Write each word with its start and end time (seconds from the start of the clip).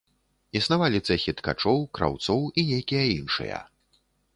Існавалі 0.59 1.01
цэхі 1.07 1.35
ткачоў, 1.43 1.79
краўцоў 1.99 2.41
і 2.59 2.67
нейкія 2.75 3.03
іншыя. 3.19 3.67